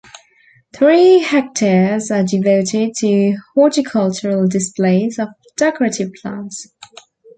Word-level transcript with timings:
Three 0.75 1.19
hectares 1.19 2.09
are 2.09 2.23
devoted 2.23 2.95
to 3.01 3.37
horticultural 3.53 4.47
displays 4.47 5.19
of 5.19 5.27
decorative 5.57 6.09
plants. 6.19 6.69